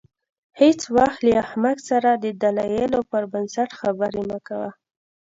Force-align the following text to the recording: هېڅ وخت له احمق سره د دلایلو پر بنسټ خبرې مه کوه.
هېڅ 0.59 0.79
وخت 0.97 1.19
له 1.27 1.33
احمق 1.43 1.77
سره 1.89 2.09
د 2.13 2.25
دلایلو 2.43 2.99
پر 3.11 3.23
بنسټ 3.33 3.69
خبرې 3.81 4.21
مه 4.29 4.39
کوه. 4.47 4.69